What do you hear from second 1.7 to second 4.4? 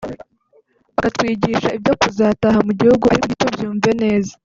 ibyo kuzataha mu gihugu ariko ntitubyumve neza